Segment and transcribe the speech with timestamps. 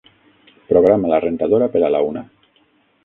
[0.71, 2.25] Programa la rentadora per a la una.